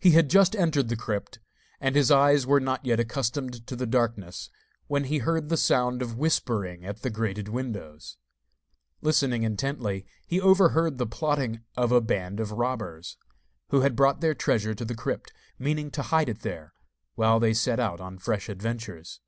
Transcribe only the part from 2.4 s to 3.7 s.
were not yet accustomed